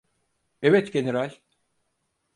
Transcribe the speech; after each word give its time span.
Evet, 0.61 0.93
General. 0.93 1.31